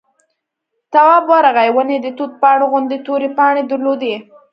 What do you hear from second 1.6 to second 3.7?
ونې د توت پاڼو غوندې تورې پاڼې